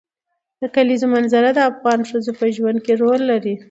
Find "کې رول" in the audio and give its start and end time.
2.85-3.21